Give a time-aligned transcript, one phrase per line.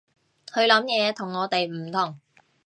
[0.47, 2.19] 佢諗嘢同我哋唔同